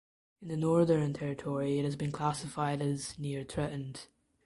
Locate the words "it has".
1.77-1.95